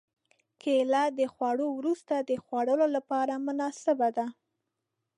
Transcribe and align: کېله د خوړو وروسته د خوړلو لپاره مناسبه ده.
کېله 0.61 1.03
د 1.19 1.19
خوړو 1.33 1.67
وروسته 1.79 2.15
د 2.29 2.31
خوړلو 2.43 2.85
لپاره 2.95 3.33
مناسبه 3.47 4.07
ده. 4.17 4.27